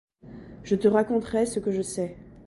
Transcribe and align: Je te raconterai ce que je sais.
Je 0.63 0.75
te 0.75 0.87
raconterai 0.87 1.45
ce 1.45 1.59
que 1.59 1.71
je 1.71 1.83
sais. 1.83 2.17